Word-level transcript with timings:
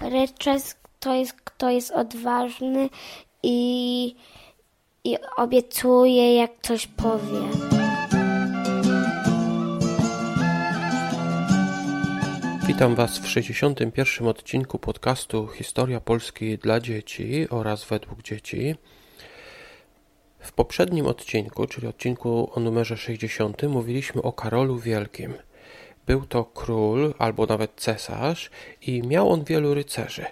Rycerz 0.00 0.62
to 1.00 1.14
jest 1.14 1.32
kto 1.32 1.70
jest 1.70 1.90
odważny 1.90 2.88
i, 3.42 4.16
i 5.04 5.16
obiecuje, 5.36 6.34
jak 6.34 6.50
coś 6.62 6.86
powie. 6.86 7.40
Witam 12.66 12.94
Was 12.94 13.18
w 13.18 13.28
61. 13.28 14.28
odcinku 14.28 14.78
podcastu 14.78 15.46
Historia 15.48 16.00
Polski 16.00 16.58
dla 16.58 16.80
dzieci 16.80 17.46
oraz 17.50 17.84
według 17.84 18.22
dzieci. 18.22 18.74
W 20.38 20.52
poprzednim 20.52 21.06
odcinku, 21.06 21.66
czyli 21.66 21.86
odcinku 21.86 22.50
o 22.54 22.60
numerze 22.60 22.96
60, 22.96 23.62
mówiliśmy 23.62 24.22
o 24.22 24.32
Karolu 24.32 24.78
Wielkim. 24.78 25.34
Był 26.06 26.26
to 26.26 26.44
król 26.44 27.14
albo 27.18 27.46
nawet 27.46 27.72
cesarz 27.76 28.50
i 28.82 29.02
miał 29.02 29.30
on 29.30 29.44
wielu 29.44 29.74
rycerzy. 29.74 30.26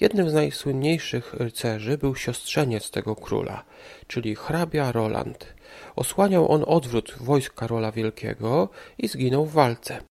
Jednym 0.00 0.30
z 0.30 0.34
najsłynniejszych 0.34 1.34
rycerzy 1.34 1.98
był 1.98 2.14
siostrzeniec 2.14 2.90
tego 2.90 3.16
króla, 3.16 3.64
czyli 4.06 4.34
hrabia 4.34 4.92
Roland. 4.92 5.54
Osłaniał 5.96 6.52
on 6.52 6.64
odwrót 6.66 7.14
wojsk 7.20 7.54
Karola 7.54 7.92
Wielkiego 7.92 8.68
i 8.98 9.08
zginął 9.08 9.46
w 9.46 9.52
walce. 9.52 10.02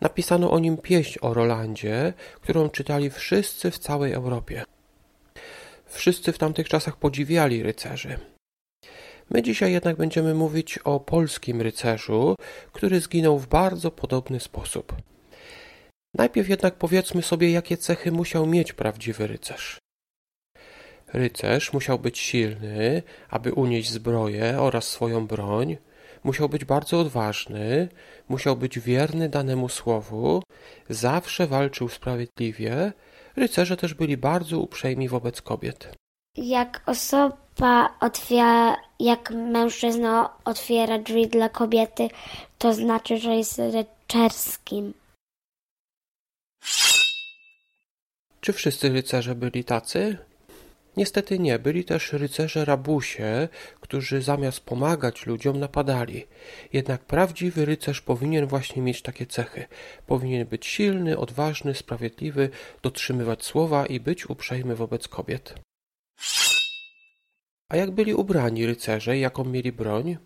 Napisano 0.00 0.50
o 0.50 0.58
nim 0.58 0.76
pieśń 0.76 1.18
o 1.22 1.34
Rolandzie, 1.34 2.12
którą 2.40 2.68
czytali 2.68 3.10
wszyscy 3.10 3.70
w 3.70 3.78
całej 3.78 4.12
Europie. 4.12 4.64
Wszyscy 5.86 6.32
w 6.32 6.38
tamtych 6.38 6.68
czasach 6.68 6.96
podziwiali 6.96 7.62
rycerzy. 7.62 8.18
My 9.30 9.42
dzisiaj 9.42 9.72
jednak 9.72 9.96
będziemy 9.96 10.34
mówić 10.34 10.78
o 10.78 11.00
polskim 11.00 11.62
rycerzu, 11.62 12.34
który 12.72 13.00
zginął 13.00 13.38
w 13.38 13.46
bardzo 13.46 13.90
podobny 13.90 14.40
sposób. 14.40 14.96
Najpierw 16.14 16.48
jednak 16.48 16.74
powiedzmy 16.74 17.22
sobie, 17.22 17.50
jakie 17.50 17.76
cechy 17.76 18.12
musiał 18.12 18.46
mieć 18.46 18.72
prawdziwy 18.72 19.26
rycerz. 19.26 19.78
Rycerz 21.12 21.72
musiał 21.72 21.98
być 21.98 22.18
silny, 22.18 23.02
aby 23.30 23.52
unieść 23.52 23.90
zbroję 23.90 24.56
oraz 24.60 24.88
swoją 24.88 25.26
broń, 25.26 25.76
musiał 26.24 26.48
być 26.48 26.64
bardzo 26.64 27.00
odważny, 27.00 27.88
musiał 28.28 28.56
być 28.56 28.78
wierny 28.80 29.28
danemu 29.28 29.68
słowu, 29.68 30.42
zawsze 30.88 31.46
walczył 31.46 31.88
sprawiedliwie. 31.88 32.92
Rycerze 33.36 33.76
też 33.76 33.94
byli 33.94 34.16
bardzo 34.16 34.58
uprzejmi 34.58 35.08
wobec 35.08 35.42
kobiet. 35.42 36.05
Jak 36.36 36.82
osoba 36.86 37.96
otwiera, 38.00 38.76
jak 39.00 39.30
mężczyzna 39.30 40.30
otwiera 40.44 40.98
drzwi 40.98 41.26
dla 41.26 41.48
kobiety, 41.48 42.08
to 42.58 42.72
znaczy, 42.72 43.18
że 43.18 43.36
jest 43.36 43.58
rycerskim. 43.58 44.94
Czy 48.40 48.52
wszyscy 48.52 48.88
rycerze 48.88 49.34
byli 49.34 49.64
tacy? 49.64 50.18
Niestety 50.96 51.38
nie, 51.38 51.58
byli 51.58 51.84
też 51.84 52.12
rycerze 52.12 52.64
rabusie, 52.64 53.48
którzy 53.80 54.22
zamiast 54.22 54.60
pomagać 54.60 55.26
ludziom 55.26 55.60
napadali. 55.60 56.26
Jednak 56.72 57.04
prawdziwy 57.04 57.64
rycerz 57.64 58.00
powinien 58.00 58.46
właśnie 58.46 58.82
mieć 58.82 59.02
takie 59.02 59.26
cechy. 59.26 59.66
Powinien 60.06 60.46
być 60.46 60.66
silny, 60.66 61.18
odważny, 61.18 61.74
sprawiedliwy, 61.74 62.50
dotrzymywać 62.82 63.44
słowa 63.44 63.86
i 63.86 64.00
być 64.00 64.30
uprzejmy 64.30 64.76
wobec 64.76 65.08
kobiet. 65.08 65.54
A 67.68 67.76
jak 67.76 67.90
byli 67.90 68.14
ubrani 68.14 68.66
rycerze 68.66 69.16
i 69.16 69.20
jaką 69.20 69.44
mieli 69.44 69.72
broń? 69.72 70.16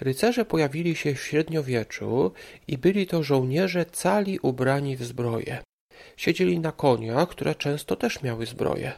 Rycerze 0.00 0.44
pojawili 0.44 0.96
się 0.96 1.14
w 1.14 1.20
średniowieczu 1.20 2.32
i 2.68 2.78
byli 2.78 3.06
to 3.06 3.22
żołnierze 3.22 3.86
cali 3.86 4.38
ubrani 4.38 4.96
w 4.96 5.04
zbroję. 5.04 5.62
Siedzieli 6.16 6.60
na 6.60 6.72
koniach, 6.72 7.28
które 7.28 7.54
często 7.54 7.96
też 7.96 8.22
miały 8.22 8.46
zbroję. 8.46 8.92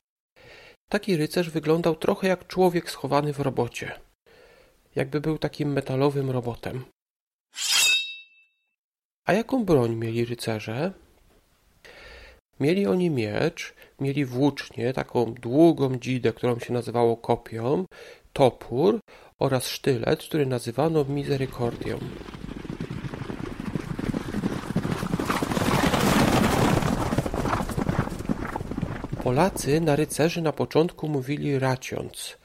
Taki 0.90 1.16
rycerz 1.16 1.50
wyglądał 1.50 1.96
trochę 1.96 2.28
jak 2.28 2.46
człowiek 2.46 2.90
schowany 2.90 3.32
w 3.32 3.40
robocie. 3.40 4.00
Jakby 4.94 5.20
był 5.20 5.38
takim 5.38 5.72
metalowym 5.72 6.30
robotem. 6.30 6.84
A 9.26 9.32
jaką 9.32 9.64
broń 9.64 9.96
mieli 9.96 10.24
rycerze? 10.24 10.92
Mieli 12.60 12.86
oni 12.86 13.10
miecz, 13.10 13.74
mieli 14.00 14.24
włócznię, 14.24 14.92
taką 14.92 15.34
długą 15.34 15.98
dzidę, 15.98 16.32
którą 16.32 16.58
się 16.58 16.72
nazywało 16.72 17.16
kopią, 17.16 17.84
topór 18.32 19.00
oraz 19.38 19.66
sztylet, 19.66 20.22
który 20.22 20.46
nazywano 20.46 21.04
miserykordią. 21.04 21.98
Polacy 29.22 29.80
na 29.80 29.96
rycerzy 29.96 30.42
na 30.42 30.52
początku 30.52 31.08
mówili 31.08 31.58
raciąc, 31.58 32.36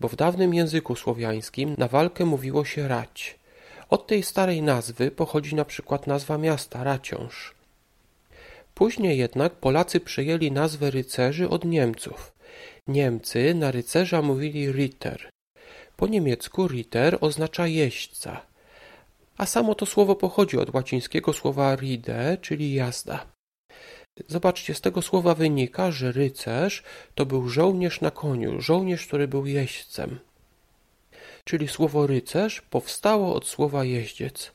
bo 0.00 0.08
w 0.08 0.16
dawnym 0.16 0.54
języku 0.54 0.96
słowiańskim 0.96 1.74
na 1.78 1.88
walkę 1.88 2.24
mówiło 2.24 2.64
się 2.64 2.88
rać. 2.88 3.38
Od 3.90 4.06
tej 4.06 4.22
starej 4.22 4.62
nazwy 4.62 5.10
pochodzi 5.10 5.54
na 5.54 5.64
przykład 5.64 6.06
nazwa 6.06 6.38
miasta 6.38 6.84
Raciąż. 6.84 7.53
Później 8.74 9.18
jednak 9.18 9.52
Polacy 9.52 10.00
przejęli 10.00 10.52
nazwę 10.52 10.90
rycerzy 10.90 11.48
od 11.48 11.64
Niemców. 11.64 12.32
Niemcy 12.86 13.54
na 13.54 13.70
rycerza 13.70 14.22
mówili 14.22 14.72
Ritter. 14.72 15.30
Po 15.96 16.06
niemiecku 16.06 16.66
Ritter 16.66 17.18
oznacza 17.20 17.66
jeźdźca, 17.66 18.46
a 19.36 19.46
samo 19.46 19.74
to 19.74 19.86
słowo 19.86 20.16
pochodzi 20.16 20.58
od 20.58 20.74
łacińskiego 20.74 21.32
słowa 21.32 21.76
ride, 21.76 22.36
czyli 22.40 22.74
jazda. 22.74 23.26
Zobaczcie, 24.28 24.74
z 24.74 24.80
tego 24.80 25.02
słowa 25.02 25.34
wynika, 25.34 25.90
że 25.90 26.12
rycerz 26.12 26.82
to 27.14 27.26
był 27.26 27.48
żołnierz 27.48 28.00
na 28.00 28.10
koniu, 28.10 28.60
żołnierz, 28.60 29.06
który 29.06 29.28
był 29.28 29.46
jeźdźcem. 29.46 30.18
Czyli 31.44 31.68
słowo 31.68 32.06
rycerz 32.06 32.60
powstało 32.60 33.34
od 33.34 33.46
słowa 33.46 33.84
jeździec. 33.84 34.52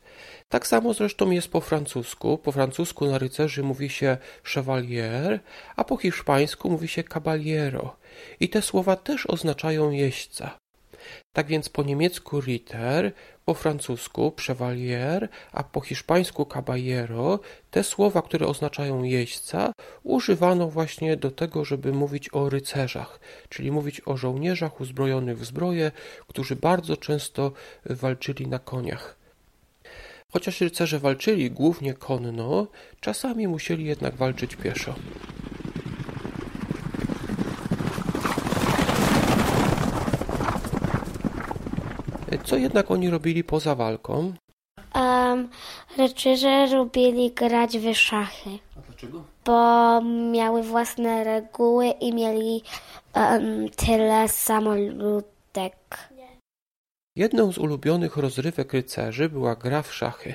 Tak 0.49 0.67
samo 0.67 0.93
zresztą 0.93 1.31
jest 1.31 1.47
po 1.47 1.61
francusku. 1.61 2.37
Po 2.37 2.51
francusku 2.51 3.05
na 3.05 3.17
rycerzy 3.17 3.63
mówi 3.63 3.89
się 3.89 4.17
chevalier, 4.43 5.39
a 5.75 5.83
po 5.83 5.97
hiszpańsku 5.97 6.69
mówi 6.69 6.87
się 6.87 7.03
caballero. 7.03 7.95
I 8.39 8.49
te 8.49 8.61
słowa 8.61 8.95
też 8.95 9.25
oznaczają 9.25 9.91
jeźdźca. 9.91 10.57
Tak 11.33 11.47
więc 11.47 11.69
po 11.69 11.83
niemiecku 11.83 12.41
Ritter, 12.41 13.11
po 13.45 13.53
francusku 13.53 14.33
Chevalier, 14.47 15.29
a 15.51 15.63
po 15.63 15.81
hiszpańsku 15.81 16.45
Caballero, 16.45 17.39
te 17.71 17.83
słowa, 17.83 18.21
które 18.21 18.47
oznaczają 18.47 19.03
jeźdźca, 19.03 19.71
używano 20.03 20.67
właśnie 20.69 21.17
do 21.17 21.31
tego, 21.31 21.65
żeby 21.65 21.93
mówić 21.93 22.33
o 22.33 22.49
rycerzach, 22.49 23.19
czyli 23.49 23.71
mówić 23.71 24.01
o 24.05 24.17
żołnierzach 24.17 24.81
uzbrojonych 24.81 25.39
w 25.39 25.45
zbroje, 25.45 25.91
którzy 26.27 26.55
bardzo 26.55 26.97
często 26.97 27.51
walczyli 27.85 28.47
na 28.47 28.59
koniach. 28.59 29.18
Chociaż 30.33 30.61
rycerze 30.61 30.99
walczyli 30.99 31.51
głównie 31.51 31.93
konno, 31.93 32.67
czasami 32.99 33.47
musieli 33.47 33.85
jednak 33.85 34.15
walczyć 34.15 34.55
pieszo. 34.55 34.95
Co 42.43 42.57
jednak 42.57 42.91
oni 42.91 43.09
robili 43.09 43.43
poza 43.43 43.75
walką? 43.75 44.33
Um, 44.95 45.49
rycerze 45.97 46.67
lubili 46.67 47.31
grać 47.31 47.77
w 47.77 47.93
szachy. 47.95 48.49
A 48.77 48.81
dlaczego? 48.81 49.23
Bo 49.45 50.01
miały 50.31 50.63
własne 50.63 51.23
reguły 51.23 51.87
i 51.87 52.13
mieli 52.13 52.63
um, 53.15 53.69
tyle 53.69 54.27
samo 54.27 54.75
ludek. 54.75 56.08
Jedną 57.15 57.51
z 57.51 57.57
ulubionych 57.57 58.17
rozrywek 58.17 58.73
rycerzy 58.73 59.29
była 59.29 59.55
gra 59.55 59.81
w 59.81 59.93
szachy. 59.93 60.33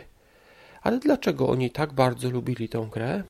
Ale 0.83 0.99
dlaczego 0.99 1.49
oni 1.49 1.71
tak 1.71 1.93
bardzo 1.93 2.31
lubili 2.31 2.69
tę 2.69 2.89
grę? 2.93 3.23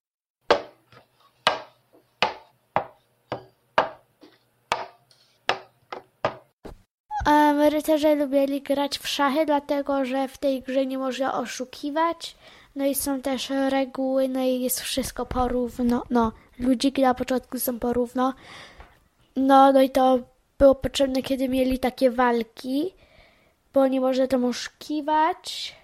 Um, 7.26 7.60
rycerze 7.60 8.14
lubili 8.14 8.62
grać 8.62 8.98
w 8.98 9.08
szachy, 9.08 9.46
dlatego 9.46 10.04
że 10.04 10.28
w 10.28 10.38
tej 10.38 10.62
grze 10.62 10.86
nie 10.86 10.98
można 10.98 11.34
oszukiwać. 11.34 12.36
No 12.76 12.86
i 12.86 12.94
są 12.94 13.22
też 13.22 13.50
reguły, 13.50 14.28
no 14.28 14.40
i 14.40 14.60
jest 14.60 14.80
wszystko 14.80 15.26
porówno. 15.26 16.02
No, 16.10 16.32
ludziki 16.58 17.02
na 17.02 17.14
początku 17.14 17.58
są 17.58 17.78
porówno. 17.78 18.34
No, 19.36 19.72
no 19.72 19.82
i 19.82 19.90
to 19.90 20.18
było 20.58 20.74
potrzebne, 20.74 21.22
kiedy 21.22 21.48
mieli 21.48 21.78
takie 21.78 22.10
walki, 22.10 22.94
bo 23.74 23.88
nie 23.88 24.00
można 24.00 24.26
tam 24.26 24.44
oszukiwać. 24.44 25.76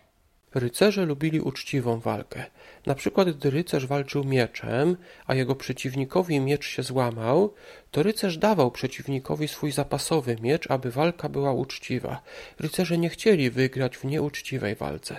Rycerze 0.55 1.07
lubili 1.07 1.41
uczciwą 1.41 2.01
walkę. 2.01 2.45
Na 2.87 2.95
przykład, 2.95 3.31
gdy 3.31 3.51
rycerz 3.51 3.87
walczył 3.87 4.25
mieczem, 4.25 4.97
a 5.27 5.35
jego 5.35 5.55
przeciwnikowi 5.55 6.41
miecz 6.41 6.67
się 6.67 6.83
złamał, 6.83 7.55
to 7.91 8.03
rycerz 8.03 8.39
dawał 8.39 8.71
przeciwnikowi 8.71 9.49
swój 9.49 9.73
zapasowy 9.73 10.37
miecz, 10.43 10.71
aby 10.71 10.91
walka 10.91 11.29
była 11.29 11.53
uczciwa. 11.53 12.23
Rycerze 12.59 12.99
nie 12.99 13.09
chcieli 13.09 13.51
wygrać 13.51 13.97
w 13.97 14.05
nieuczciwej 14.05 14.75
walce. 14.75 15.17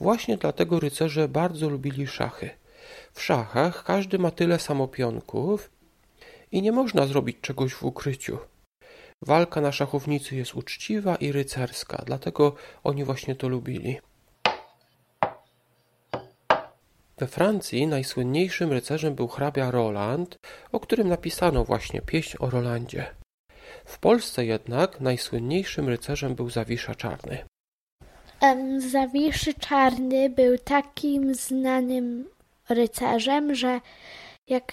Właśnie 0.00 0.36
dlatego 0.36 0.80
rycerze 0.80 1.28
bardzo 1.28 1.68
lubili 1.68 2.06
szachy. 2.06 2.50
W 3.12 3.22
szachach 3.22 3.84
każdy 3.84 4.18
ma 4.18 4.30
tyle 4.30 4.58
samo 4.58 4.88
pionków 4.88 5.70
i 6.52 6.62
nie 6.62 6.72
można 6.72 7.06
zrobić 7.06 7.36
czegoś 7.40 7.72
w 7.72 7.84
ukryciu. 7.84 8.38
Walka 9.22 9.60
na 9.60 9.72
szachownicy 9.72 10.36
jest 10.36 10.54
uczciwa 10.54 11.16
i 11.16 11.32
rycerska, 11.32 12.02
dlatego 12.06 12.54
oni 12.84 13.04
właśnie 13.04 13.34
to 13.34 13.48
lubili. 13.48 14.00
We 17.18 17.26
Francji 17.26 17.86
najsłynniejszym 17.86 18.72
rycerzem 18.72 19.14
był 19.14 19.28
hrabia 19.28 19.70
Roland, 19.70 20.36
o 20.72 20.80
którym 20.80 21.08
napisano 21.08 21.64
właśnie 21.64 22.02
pieśń 22.02 22.36
o 22.40 22.50
Rolandzie. 22.50 23.14
W 23.84 23.98
Polsce 23.98 24.44
jednak 24.44 25.00
najsłynniejszym 25.00 25.88
rycerzem 25.88 26.34
był 26.34 26.50
Zawisza 26.50 26.94
Czarny. 26.94 27.44
Em, 28.40 28.80
Zawiszy 28.80 29.54
Czarny 29.54 30.30
był 30.30 30.58
takim 30.58 31.34
znanym 31.34 32.28
rycerzem, 32.68 33.54
że 33.54 33.80
jak 34.48 34.72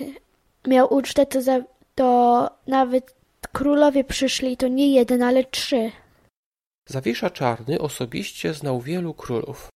miał 0.67 0.93
ucztę, 0.93 1.25
to, 1.25 1.41
za, 1.41 1.61
to 1.95 2.49
nawet 2.67 3.22
królowie 3.53 4.03
przyszli, 4.03 4.57
to 4.57 4.67
nie 4.67 4.93
jeden, 4.93 5.23
ale 5.23 5.43
trzy. 5.43 5.91
Zawisza 6.89 7.29
Czarny 7.29 7.79
osobiście 7.79 8.53
znał 8.53 8.81
wielu 8.81 9.13
królów. 9.13 9.67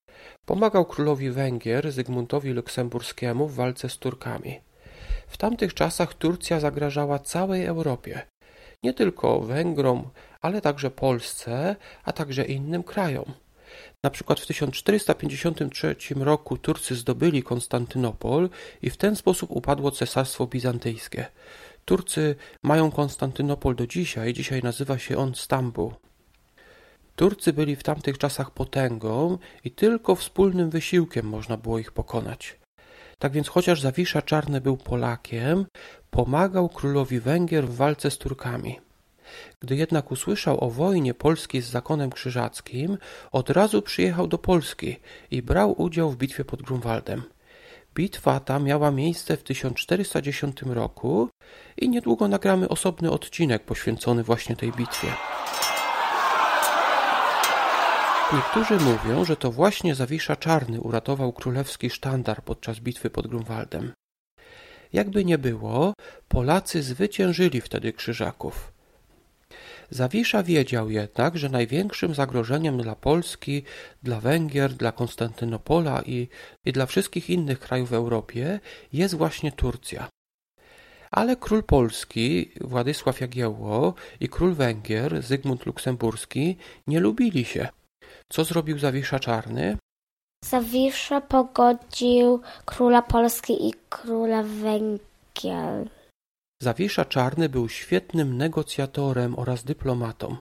Pomagał 0.45 0.85
królowi 0.85 1.31
Węgier 1.31 1.91
Zygmuntowi 1.91 2.51
Luksemburskiemu 2.51 3.47
w 3.47 3.55
walce 3.55 3.89
z 3.89 3.97
Turkami. 3.97 4.59
W 5.27 5.37
tamtych 5.37 5.73
czasach 5.73 6.13
Turcja 6.13 6.59
zagrażała 6.59 7.19
całej 7.19 7.65
Europie. 7.65 8.21
Nie 8.83 8.93
tylko 8.93 9.39
Węgrom, 9.39 10.09
ale 10.41 10.61
także 10.61 10.91
Polsce, 10.91 11.75
a 12.03 12.13
także 12.13 12.45
innym 12.45 12.83
krajom. 12.83 13.33
Na 14.03 14.09
przykład 14.09 14.39
w 14.39 14.45
1453 14.45 15.95
roku 16.15 16.57
Turcy 16.57 16.95
zdobyli 16.95 17.43
Konstantynopol 17.43 18.49
i 18.81 18.89
w 18.89 18.97
ten 18.97 19.15
sposób 19.15 19.51
upadło 19.51 19.91
Cesarstwo 19.91 20.47
Bizantyjskie. 20.47 21.25
Turcy 21.87 22.35
mają 22.63 22.91
Konstantynopol 22.91 23.75
do 23.75 23.87
dzisiaj, 23.87 24.33
dzisiaj 24.33 24.61
nazywa 24.63 24.97
się 24.97 25.17
on 25.17 25.35
Stambuł. 25.35 25.93
Turcy 27.15 27.53
byli 27.53 27.75
w 27.75 27.83
tamtych 27.83 28.17
czasach 28.17 28.51
potęgą 28.51 29.37
i 29.63 29.71
tylko 29.71 30.15
wspólnym 30.15 30.69
wysiłkiem 30.69 31.25
można 31.25 31.57
było 31.57 31.79
ich 31.79 31.91
pokonać. 31.91 32.59
Tak 33.19 33.31
więc 33.31 33.47
chociaż 33.47 33.81
Zawisza 33.81 34.21
Czarny 34.21 34.61
był 34.61 34.77
Polakiem, 34.77 35.65
pomagał 36.11 36.69
królowi 36.69 37.19
Węgier 37.19 37.67
w 37.67 37.75
walce 37.75 38.11
z 38.11 38.17
Turkami. 38.17 38.79
Gdy 39.59 39.75
jednak 39.75 40.11
usłyszał 40.11 40.63
o 40.63 40.69
wojnie 40.69 41.13
Polski 41.13 41.61
z 41.61 41.69
zakonem 41.69 42.09
krzyżackim, 42.09 42.97
od 43.31 43.49
razu 43.49 43.81
przyjechał 43.81 44.27
do 44.27 44.37
Polski 44.37 44.99
i 45.31 45.41
brał 45.41 45.81
udział 45.81 46.11
w 46.11 46.17
bitwie 46.17 46.45
pod 46.45 46.61
Grunwaldem. 46.61 47.23
Bitwa 47.97 48.39
ta 48.39 48.59
miała 48.59 48.91
miejsce 48.91 49.37
w 49.37 49.43
1410 49.43 50.61
roku 50.61 51.29
i 51.77 51.89
niedługo 51.89 52.27
nagramy 52.27 52.69
osobny 52.69 53.11
odcinek 53.11 53.63
poświęcony 53.63 54.23
właśnie 54.23 54.55
tej 54.55 54.71
bitwie. 54.71 55.07
Niektórzy 58.33 58.77
mówią, 58.79 59.25
że 59.25 59.35
to 59.35 59.51
właśnie 59.51 59.95
Zawisza 59.95 60.35
Czarny 60.35 60.81
uratował 60.81 61.33
królewski 61.33 61.89
sztandar 61.89 62.43
podczas 62.43 62.79
bitwy 62.79 63.09
pod 63.09 63.27
Grunwaldem. 63.27 63.93
Jakby 64.93 65.25
nie 65.25 65.37
było, 65.37 65.93
Polacy 66.27 66.83
zwyciężyli 66.83 67.61
wtedy 67.61 67.93
krzyżaków. 67.93 68.76
Zawisza 69.89 70.43
wiedział 70.43 70.89
jednak, 70.89 71.37
że 71.37 71.49
największym 71.49 72.15
zagrożeniem 72.15 72.77
dla 72.77 72.95
Polski, 72.95 73.63
dla 74.03 74.19
Węgier, 74.19 74.73
dla 74.73 74.91
Konstantynopola 74.91 76.01
i, 76.01 76.27
i 76.65 76.71
dla 76.71 76.85
wszystkich 76.85 77.29
innych 77.29 77.59
krajów 77.59 77.89
w 77.89 77.93
Europie 77.93 78.59
jest 78.93 79.15
właśnie 79.15 79.51
Turcja. 79.51 80.07
Ale 81.11 81.35
król 81.35 81.63
Polski, 81.63 82.51
Władysław 82.61 83.21
Jagiełło 83.21 83.93
i 84.19 84.29
król 84.29 84.53
Węgier, 84.53 85.21
Zygmunt 85.23 85.65
Luksemburski, 85.65 86.57
nie 86.87 86.99
lubili 86.99 87.45
się. 87.45 87.67
Co 88.29 88.43
zrobił 88.43 88.79
Zawisza 88.79 89.19
Czarny? 89.19 89.77
Zawisza 90.45 91.21
pogodził 91.21 92.41
króla 92.65 93.01
Polski 93.01 93.67
i 93.67 93.73
króla 93.89 94.43
Węgier. 94.43 95.96
Zawisza 96.59 97.05
Czarny 97.05 97.49
był 97.49 97.69
świetnym 97.69 98.37
negocjatorem 98.37 99.39
oraz 99.39 99.63
dyplomatą. 99.63 100.37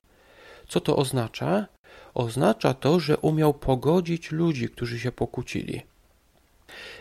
Co 0.69 0.81
to 0.81 0.97
oznacza? 0.97 1.67
Oznacza 2.15 2.75
to, 2.75 3.01
że 3.01 3.17
umiał 3.17 3.55
pogodzić 3.55 4.33
ludzi, 4.33 4.69
którzy 4.69 5.01
się 5.01 5.13
pokłócili. 5.13 5.83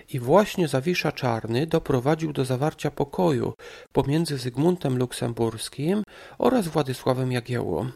I 0.10 0.20
właśnie 0.20 0.68
Zawisza 0.68 1.12
Czarny 1.12 1.68
doprowadził 1.68 2.34
do 2.34 2.46
zawarcia 2.46 2.92
pokoju 2.92 3.54
pomiędzy 3.94 4.38
Zygmuntem 4.38 4.98
Luksemburskim 4.98 6.04
oraz 6.38 6.68
Władysławem 6.68 7.32
Jagiełłą. 7.32 7.92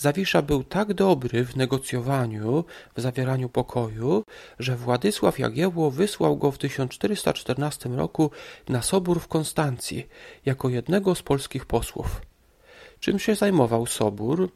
Zawisza 0.00 0.42
był 0.42 0.64
tak 0.64 0.94
dobry 0.94 1.44
w 1.44 1.56
negocjowaniu, 1.56 2.64
w 2.96 3.00
zawieraniu 3.00 3.48
pokoju, 3.48 4.24
że 4.58 4.76
Władysław 4.76 5.38
Jagiełło 5.38 5.90
wysłał 5.90 6.36
go 6.36 6.50
w 6.50 6.58
1414 6.58 7.88
roku 7.88 8.30
na 8.68 8.82
sobór 8.82 9.20
w 9.20 9.28
Konstancji 9.28 10.06
jako 10.46 10.68
jednego 10.68 11.14
z 11.14 11.22
polskich 11.22 11.66
posłów. 11.66 12.22
Czym 13.00 13.18
się 13.18 13.34
zajmował 13.34 13.86
sobór? 13.86 14.50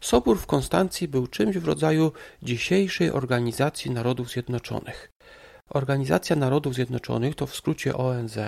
Sobór 0.00 0.38
w 0.38 0.46
Konstancji 0.46 1.08
był 1.08 1.26
czymś 1.26 1.56
w 1.56 1.64
rodzaju 1.64 2.12
dzisiejszej 2.42 3.10
Organizacji 3.10 3.90
Narodów 3.90 4.30
Zjednoczonych. 4.30 5.10
Organizacja 5.70 6.36
Narodów 6.36 6.74
Zjednoczonych 6.74 7.34
to 7.34 7.46
w 7.46 7.56
skrócie 7.56 7.96
ONZ. 7.96 8.38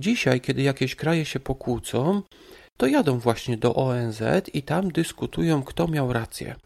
Dzisiaj, 0.00 0.40
kiedy 0.40 0.62
jakieś 0.62 0.94
kraje 0.94 1.24
się 1.24 1.40
pokłócą, 1.40 2.22
to 2.78 2.86
jadą 2.86 3.18
właśnie 3.18 3.56
do 3.56 3.74
ONZ 3.74 4.22
i 4.52 4.62
tam 4.62 4.90
dyskutują, 4.90 5.62
kto 5.62 5.88
miał 5.88 6.12
rację. 6.12 6.56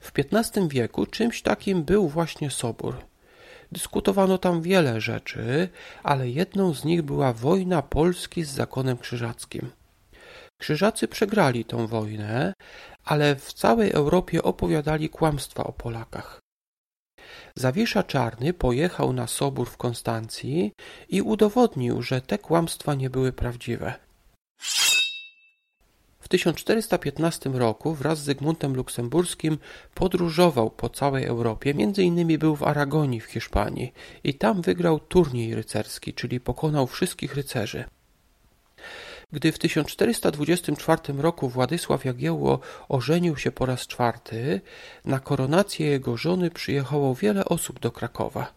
W 0.00 0.12
XV 0.18 0.68
wieku 0.68 1.06
czymś 1.06 1.42
takim 1.42 1.82
był 1.82 2.08
właśnie 2.08 2.50
sobór. 2.50 2.96
Dyskutowano 3.72 4.38
tam 4.38 4.62
wiele 4.62 5.00
rzeczy, 5.00 5.68
ale 6.02 6.28
jedną 6.28 6.74
z 6.74 6.84
nich 6.84 7.02
była 7.02 7.32
wojna 7.32 7.82
Polski 7.82 8.44
z 8.44 8.50
zakonem 8.50 8.98
krzyżackim. 8.98 9.70
Krzyżacy 10.60 11.08
przegrali 11.08 11.64
tę 11.64 11.86
wojnę, 11.86 12.52
ale 13.04 13.36
w 13.36 13.52
całej 13.52 13.90
Europie 13.92 14.42
opowiadali 14.42 15.08
kłamstwa 15.08 15.64
o 15.64 15.72
Polakach. 15.72 16.40
Zawisza 17.56 18.02
Czarny 18.02 18.52
pojechał 18.52 19.12
na 19.12 19.26
sobór 19.26 19.70
w 19.70 19.76
Konstancji 19.76 20.72
i 21.08 21.22
udowodnił, 21.22 22.02
że 22.02 22.20
te 22.20 22.38
kłamstwa 22.38 22.94
nie 22.94 23.10
były 23.10 23.32
prawdziwe. 23.32 23.94
W 26.30 26.38
1415 26.38 27.50
roku 27.50 27.94
wraz 27.94 28.18
z 28.18 28.24
Zygmuntem 28.24 28.74
Luksemburskim 28.74 29.58
podróżował 29.94 30.70
po 30.70 30.88
całej 30.88 31.24
Europie, 31.24 31.74
między 31.74 32.02
innymi 32.02 32.38
był 32.38 32.56
w 32.56 32.62
Aragonii 32.62 33.20
w 33.20 33.24
Hiszpanii 33.24 33.92
i 34.24 34.34
tam 34.34 34.62
wygrał 34.62 35.00
turniej 35.00 35.54
rycerski, 35.54 36.14
czyli 36.14 36.40
pokonał 36.40 36.86
wszystkich 36.86 37.34
rycerzy. 37.34 37.84
Gdy 39.32 39.52
w 39.52 39.58
1424 39.58 41.00
roku 41.18 41.48
Władysław 41.48 42.04
Jagiełło 42.04 42.60
ożenił 42.88 43.36
się 43.36 43.52
po 43.52 43.66
raz 43.66 43.86
czwarty, 43.86 44.60
na 45.04 45.20
koronację 45.20 45.86
jego 45.86 46.16
żony 46.16 46.50
przyjechało 46.50 47.14
wiele 47.14 47.44
osób 47.44 47.80
do 47.80 47.90
Krakowa. 47.90 48.52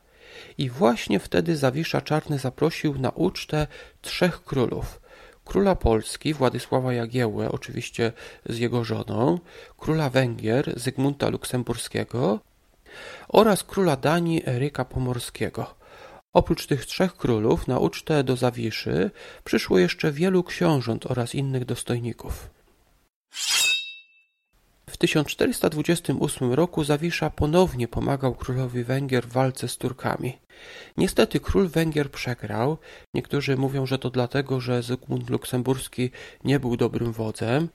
I 0.58 0.70
właśnie 0.70 1.20
wtedy 1.20 1.58
Zawisza 1.58 2.02
Czarny 2.02 2.40
zaprosił 2.40 2.98
na 2.98 3.10
ucztę 3.10 3.68
trzech 4.02 4.44
królów– 4.44 5.00
króla 5.46 5.76
Polski 5.76 6.34
Władysława 6.34 6.94
Jagiełłę, 6.94 7.52
oczywiście 7.52 8.12
z 8.46 8.58
jego 8.58 8.84
żoną, 8.84 9.40
króla 9.78 10.10
Węgier 10.10 10.80
Zygmunta 10.80 11.30
Luksemburskiego 11.30 12.40
oraz 13.28 13.64
króla 13.64 13.96
Danii 13.96 14.48
Eryka 14.48 14.86
Pomorskiego. 14.86 15.76
Oprócz 16.34 16.68
tych 16.68 16.86
trzech 16.86 17.16
królów 17.16 17.68
na 17.68 17.80
ucztę 17.80 18.24
do 18.24 18.36
Zawiszy 18.36 19.12
przyszło 19.44 19.80
jeszcze 19.80 20.12
wielu 20.12 20.44
książąt 20.44 21.06
oraz 21.06 21.36
innych 21.36 21.66
dostojników. 21.66 22.50
W 25.04 25.06
1428 25.06 26.54
roku 26.54 26.84
Zawisza 26.84 27.30
ponownie 27.30 27.88
pomagał 27.88 28.36
królowi 28.36 28.84
Węgier 28.84 29.28
w 29.28 29.32
walce 29.32 29.68
z 29.68 29.78
Turkami. 29.78 30.38
Niestety 30.98 31.40
król 31.40 31.68
Węgier 31.68 32.12
przegrał. 32.12 32.78
Niektórzy 33.14 33.58
mówią, 33.58 33.86
że 33.86 34.00
to 34.00 34.10
dlatego, 34.10 34.60
że 34.60 34.84
Zygmunt 34.84 35.30
Luksemburski 35.30 36.12
nie 36.44 36.60
był 36.60 36.78
dobrym 36.78 37.12
wodzem. 37.12 37.70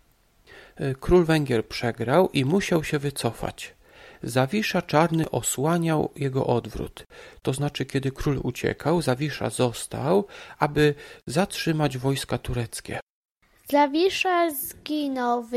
Król 1.01 1.25
Węgier 1.25 1.67
przegrał 1.67 2.29
i 2.33 2.45
musiał 2.45 2.85
się 2.85 2.99
wycofać. 2.99 3.75
Zawisza 4.23 4.83
Czarny 4.83 5.31
osłaniał 5.31 6.13
jego 6.17 6.47
odwrót. 6.47 7.05
To 7.43 7.53
znaczy, 7.53 7.87
kiedy 7.87 8.11
król 8.11 8.41
uciekał, 8.43 9.03
Zawisza 9.03 9.51
został, 9.51 10.27
aby 10.59 10.95
zatrzymać 11.27 11.99
wojska 11.99 12.39
tureckie. 12.39 13.01
Zawisza 13.71 14.51
zginął 14.51 15.43
w 15.43 15.51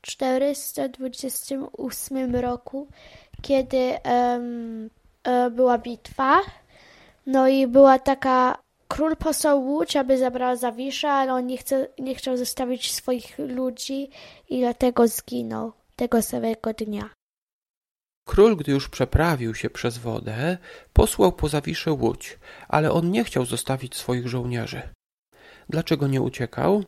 1428 0.00 2.36
roku, 2.36 2.88
kiedy 3.42 3.98
um, 4.04 4.90
była 5.50 5.78
bitwa. 5.78 6.40
No 7.26 7.48
i 7.48 7.66
była 7.66 7.98
taka, 7.98 8.58
król 8.88 9.16
posłał 9.16 9.64
łódź, 9.64 9.96
aby 9.96 10.18
zabrała 10.18 10.56
Zawisza, 10.56 11.12
ale 11.12 11.34
on 11.34 11.46
nie, 11.46 11.56
chce, 11.56 11.88
nie 11.98 12.14
chciał 12.14 12.36
zostawić 12.36 12.92
swoich 12.92 13.38
ludzi 13.38 14.10
i 14.48 14.60
dlatego 14.60 15.08
zginął 15.08 15.72
tego 15.96 16.22
samego 16.22 16.72
dnia. 16.72 17.10
Król, 18.28 18.56
gdy 18.56 18.72
już 18.72 18.88
przeprawił 18.88 19.54
się 19.54 19.70
przez 19.70 19.98
wodę, 19.98 20.58
posłał 20.92 21.32
po 21.32 21.48
Zawiszę 21.48 21.92
łódź, 21.92 22.38
ale 22.68 22.92
on 22.92 23.10
nie 23.10 23.24
chciał 23.24 23.44
zostawić 23.44 23.96
swoich 23.96 24.28
żołnierzy. 24.28 24.82
Dlaczego 25.68 26.06
nie 26.06 26.22
uciekał? 26.22 26.84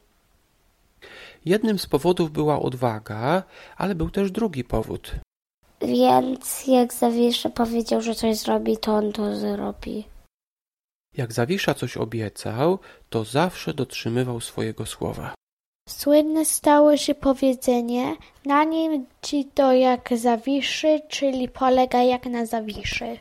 Jednym 1.44 1.78
z 1.78 1.86
powodów 1.86 2.30
była 2.30 2.62
odwaga, 2.62 3.42
ale 3.76 3.94
był 3.94 4.10
też 4.10 4.30
drugi 4.30 4.64
powód. 4.64 5.12
Więc 5.80 6.66
jak 6.66 6.94
Zawisza 6.94 7.50
powiedział, 7.50 8.00
że 8.00 8.14
coś 8.14 8.36
zrobi, 8.36 8.76
to 8.76 8.94
on 8.94 9.12
to 9.12 9.36
zrobi. 9.36 10.04
Jak 11.16 11.32
Zawisza 11.32 11.74
coś 11.74 11.96
obiecał, 11.96 12.78
to 13.10 13.24
zawsze 13.24 13.74
dotrzymywał 13.74 14.40
swojego 14.40 14.86
słowa. 14.86 15.34
Słynne 15.88 16.44
stało 16.44 16.96
się 16.96 17.14
powiedzenie, 17.14 18.16
na 18.46 18.64
nim 18.64 19.06
ci 19.22 19.44
to 19.44 19.72
jak 19.72 20.08
Zawiszy, 20.16 21.00
czyli 21.08 21.48
polega 21.48 22.02
jak 22.02 22.26
na 22.26 22.46
Zawiszy. 22.46 23.18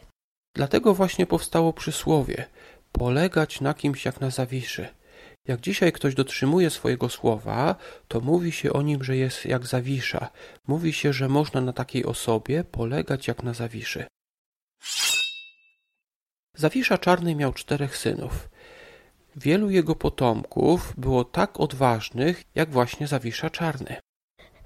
Dlatego 0.55 0.93
właśnie 0.93 1.25
powstało 1.25 1.73
przysłowie 1.73 2.45
polegać 2.91 3.61
na 3.61 3.73
kimś 3.73 4.05
jak 4.05 4.21
na 4.21 4.29
Zawiszy. 4.29 4.87
Jak 5.47 5.61
dzisiaj 5.61 5.91
ktoś 5.91 6.15
dotrzymuje 6.15 6.69
swojego 6.69 7.09
słowa, 7.09 7.75
to 8.07 8.21
mówi 8.21 8.51
się 8.51 8.73
o 8.73 8.81
nim, 8.81 9.03
że 9.03 9.17
jest 9.17 9.45
jak 9.45 9.65
Zawisza. 9.65 10.29
Mówi 10.67 10.93
się, 10.93 11.13
że 11.13 11.29
można 11.29 11.61
na 11.61 11.73
takiej 11.73 12.05
osobie 12.05 12.63
polegać 12.63 13.27
jak 13.27 13.43
na 13.43 13.53
Zawiszy. 13.53 14.05
Zawisza 16.55 16.97
Czarny 16.97 17.35
miał 17.35 17.53
czterech 17.53 17.97
synów. 17.97 18.49
Wielu 19.35 19.69
jego 19.69 19.95
potomków 19.95 20.93
było 20.97 21.23
tak 21.23 21.59
odważnych, 21.59 22.43
jak 22.55 22.69
właśnie 22.69 23.07
Zawisza 23.07 23.49
Czarny. 23.49 23.95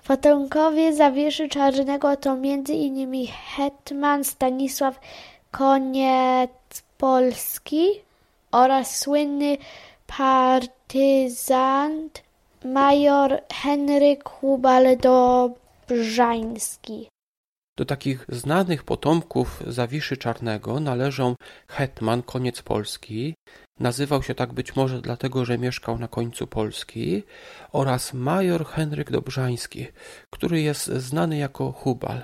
Potomkowie 0.07 0.93
Zawiszy 0.93 1.49
Czarnego 1.49 2.17
to 2.17 2.35
między 2.35 2.73
innymi 2.73 3.27
hetman 3.27 4.23
Stanisław 4.23 4.99
Koniec 5.51 6.51
Polski 6.97 7.87
oraz 8.51 8.99
słynny 8.99 9.57
partyzant 10.17 12.13
major 12.65 13.41
Henryk 13.51 14.23
Hubal-Dobrzański. 14.23 17.07
Do 17.77 17.85
takich 17.85 18.25
znanych 18.29 18.83
potomków 18.83 19.63
Zawiszy 19.67 20.17
Czarnego 20.17 20.79
należą 20.79 21.35
hetman 21.67 22.23
Koniec 22.23 22.61
Polski, 22.61 23.33
nazywał 23.79 24.23
się 24.23 24.35
tak 24.35 24.53
być 24.53 24.75
może 24.75 25.01
dlatego, 25.01 25.45
że 25.45 25.57
mieszkał 25.57 25.99
na 25.99 26.07
końcu 26.07 26.47
Polski, 26.47 27.23
oraz 27.71 28.13
major 28.13 28.65
Henryk 28.65 29.11
Dobrzański, 29.11 29.87
który 30.33 30.61
jest 30.61 30.85
znany 30.85 31.37
jako 31.37 31.71
Hubal. 31.71 32.23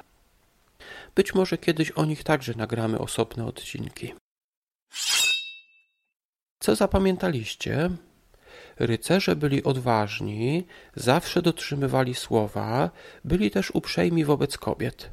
Być 1.15 1.36
może 1.36 1.57
kiedyś 1.57 1.91
o 1.91 2.05
nich 2.05 2.24
także 2.24 2.53
nagramy 2.57 3.00
osobne 3.00 3.45
odcinki. 3.45 4.13
Co 6.62 6.75
zapamiętaliście? 6.75 7.89
Rycerze 8.80 9.36
byli 9.36 9.63
odważni, 9.63 10.65
zawsze 10.96 11.41
dotrzymywali 11.41 12.15
słowa, 12.15 12.89
byli 13.25 13.51
też 13.51 13.72
uprzejmi 13.72 14.25
wobec 14.25 14.58
kobiet. 14.58 15.10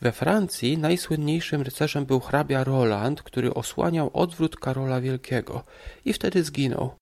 We 0.00 0.12
Francji 0.12 0.78
najsłynniejszym 0.78 1.62
rycerzem 1.62 2.04
był 2.04 2.20
hrabia 2.20 2.64
Roland, 2.64 3.22
który 3.22 3.54
osłaniał 3.54 4.10
odwrót 4.12 4.56
Karola 4.56 5.00
Wielkiego 5.00 5.64
i 6.04 6.12
wtedy 6.12 6.44
zginął. 6.44 6.94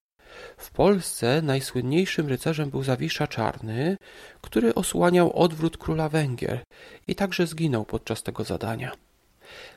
W 0.57 0.71
Polsce 0.71 1.43
najsłynniejszym 1.43 2.29
rycerzem 2.29 2.71
był 2.71 2.83
Zawisza 2.83 3.27
Czarny, 3.27 3.97
który 4.41 4.75
osłaniał 4.75 5.33
odwrót 5.33 5.77
króla 5.77 6.09
Węgier 6.09 6.63
i 7.07 7.15
także 7.15 7.47
zginął 7.47 7.85
podczas 7.85 8.23
tego 8.23 8.45
zadania. 8.45 8.93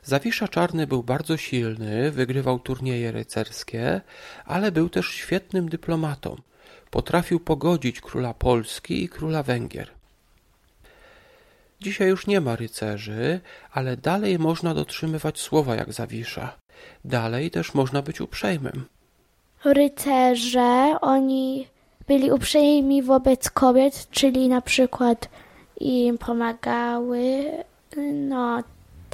Zawisza 0.02 0.48
Czarny 0.48 0.86
był 0.86 1.02
bardzo 1.02 1.36
silny, 1.36 2.10
wygrywał 2.10 2.58
turnieje 2.58 3.12
rycerskie, 3.12 4.00
ale 4.44 4.72
był 4.72 4.88
też 4.88 5.08
świetnym 5.08 5.68
dyplomatą. 5.68 6.36
Potrafił 6.90 7.40
pogodzić 7.40 8.00
króla 8.00 8.34
Polski 8.34 9.04
i 9.04 9.08
króla 9.08 9.42
Węgier. 9.42 9.90
Dzisiaj 11.80 12.08
już 12.08 12.26
nie 12.26 12.40
ma 12.40 12.56
rycerzy, 12.56 13.40
ale 13.72 13.96
dalej 13.96 14.38
można 14.38 14.74
dotrzymywać 14.74 15.40
słowa 15.40 15.76
jak 15.76 15.92
Zawisza. 15.92 16.56
Dalej 17.04 17.50
też 17.50 17.74
można 17.74 18.02
być 18.02 18.20
uprzejmym. 18.20 18.84
Rycerze, 19.64 20.96
oni 21.00 21.68
byli 22.08 22.32
uprzejmi 22.32 23.02
wobec 23.02 23.50
kobiet, 23.50 24.10
czyli 24.10 24.48
na 24.48 24.60
przykład 24.60 25.28
im 25.80 26.18
pomagały, 26.18 27.44
no 28.12 28.62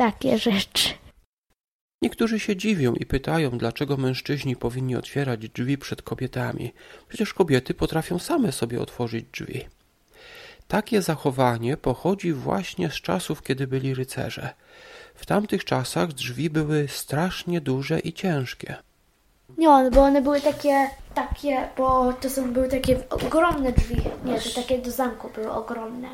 takie 0.03 0.39
rzeczy. 0.39 0.89
Niektórzy 2.03 2.41
się 2.41 2.57
dziwią 2.57 2.95
i 2.95 3.07
pytają, 3.07 3.51
dlaczego 3.51 3.97
mężczyźni 3.97 4.57
powinni 4.57 4.97
otwierać 4.97 5.49
drzwi 5.49 5.79
przed 5.79 6.03
kobietami. 6.03 6.73
Przecież 7.09 7.35
kobiety 7.35 7.75
potrafią 7.75 8.19
same 8.19 8.53
sobie 8.53 8.81
otworzyć 8.81 9.25
drzwi. 9.33 9.65
Takie 10.69 11.03
zachowanie 11.03 11.77
pochodzi 11.77 12.33
właśnie 12.33 12.91
z 12.91 12.95
czasów, 12.95 13.43
kiedy 13.43 13.67
byli 13.67 13.95
rycerze. 13.95 14.55
W 15.15 15.27
tamtych 15.27 15.65
czasach 15.65 16.13
drzwi 16.13 16.51
były 16.51 16.89
strasznie 16.89 17.61
duże 17.61 18.01
i 18.01 18.13
ciężkie. 18.13 18.77
Nie, 19.59 19.91
bo 19.93 20.01
one 20.01 20.23
były 20.23 20.41
takie, 20.41 20.91
takie, 21.15 21.69
bo 21.77 22.13
to 22.13 22.31
są 22.31 22.53
były 22.53 22.69
takie 22.69 23.09
ogromne 23.11 23.73
drzwi. 23.73 23.97
Nie, 24.25 24.41
to 24.41 24.51
takie 24.55 24.79
do 24.79 24.91
zamku 24.91 25.31
były 25.35 25.51
ogromne. 25.51 26.09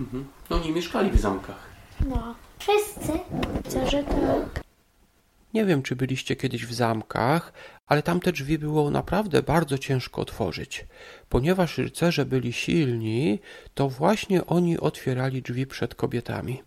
Mhm. 0.00 0.28
No 0.50 0.56
oni 0.56 0.72
mieszkali 0.72 1.10
w 1.10 1.20
zamkach. 1.20 1.70
No. 2.08 2.34
Wszyscy. 2.62 3.12
Co, 3.68 3.90
że 3.90 4.04
tak. 4.04 4.64
Nie 5.54 5.64
wiem, 5.64 5.82
czy 5.82 5.96
byliście 5.96 6.36
kiedyś 6.36 6.66
w 6.66 6.72
zamkach, 6.72 7.52
ale 7.86 8.02
tamte 8.02 8.32
drzwi 8.32 8.58
było 8.58 8.90
naprawdę 8.90 9.42
bardzo 9.42 9.78
ciężko 9.78 10.22
otworzyć. 10.22 10.86
Ponieważ 11.28 11.78
rycerze 11.78 12.24
byli 12.24 12.52
silni, 12.52 13.38
to 13.74 13.88
właśnie 13.88 14.46
oni 14.46 14.78
otwierali 14.78 15.42
drzwi 15.42 15.66
przed 15.66 15.94
kobietami. 15.94 16.62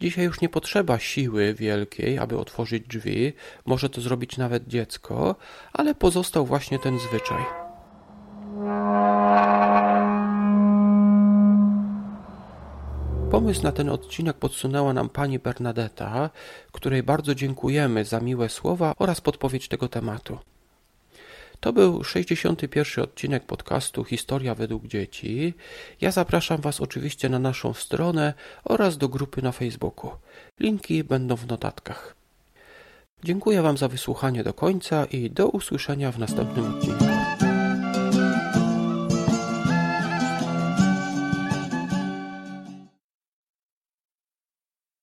Dzisiaj 0.00 0.24
już 0.24 0.40
nie 0.40 0.48
potrzeba 0.48 0.98
siły 0.98 1.54
wielkiej, 1.54 2.18
aby 2.18 2.38
otworzyć 2.38 2.86
drzwi, 2.86 3.32
może 3.66 3.90
to 3.90 4.00
zrobić 4.00 4.36
nawet 4.36 4.68
dziecko, 4.68 5.36
ale 5.72 5.94
pozostał 5.94 6.46
właśnie 6.46 6.78
ten 6.78 6.98
zwyczaj. 6.98 7.61
Pomysł 13.32 13.62
na 13.62 13.72
ten 13.72 13.88
odcinek 13.88 14.36
podsunęła 14.36 14.92
nam 14.92 15.08
pani 15.08 15.38
Bernadetta, 15.38 16.30
której 16.72 17.02
bardzo 17.02 17.34
dziękujemy 17.34 18.04
za 18.04 18.20
miłe 18.20 18.48
słowa 18.48 18.94
oraz 18.98 19.20
podpowiedź 19.20 19.68
tego 19.68 19.88
tematu. 19.88 20.38
To 21.60 21.72
był 21.72 22.04
61. 22.04 23.04
odcinek 23.04 23.46
podcastu 23.46 24.04
Historia 24.04 24.54
według 24.54 24.86
dzieci. 24.86 25.54
Ja 26.00 26.10
zapraszam 26.10 26.60
Was 26.60 26.80
oczywiście 26.80 27.28
na 27.28 27.38
naszą 27.38 27.72
stronę 27.74 28.34
oraz 28.64 28.98
do 28.98 29.08
grupy 29.08 29.42
na 29.42 29.52
Facebooku. 29.52 30.10
Linki 30.60 31.04
będą 31.04 31.36
w 31.36 31.46
notatkach. 31.46 32.14
Dziękuję 33.24 33.62
Wam 33.62 33.76
za 33.76 33.88
wysłuchanie 33.88 34.44
do 34.44 34.54
końca 34.54 35.04
i 35.04 35.30
do 35.30 35.48
usłyszenia 35.48 36.12
w 36.12 36.18
następnym 36.18 36.74
odcinku. 36.74 37.01